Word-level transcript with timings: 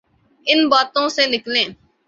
ان 0.47 0.59
باتوں 0.69 1.07
سے 1.09 1.23
نکلیں۔ 1.27 1.67